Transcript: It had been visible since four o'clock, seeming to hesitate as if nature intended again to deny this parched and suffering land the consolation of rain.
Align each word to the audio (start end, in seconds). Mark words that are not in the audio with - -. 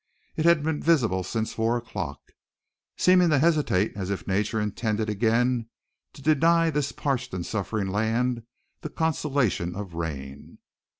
It 0.35 0.45
had 0.45 0.63
been 0.63 0.81
visible 0.81 1.21
since 1.23 1.53
four 1.53 1.77
o'clock, 1.77 2.19
seeming 2.97 3.29
to 3.29 3.37
hesitate 3.37 3.91
as 3.95 4.09
if 4.09 4.25
nature 4.25 4.59
intended 4.59 5.11
again 5.11 5.69
to 6.13 6.23
deny 6.23 6.71
this 6.71 6.91
parched 6.91 7.35
and 7.35 7.45
suffering 7.45 7.89
land 7.89 8.41
the 8.81 8.89
consolation 8.89 9.75
of 9.75 9.93
rain. 9.93 10.57